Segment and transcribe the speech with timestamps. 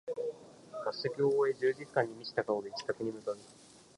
[0.83, 3.37] 合宿を終え充実感に満ちた顔で自宅に向かう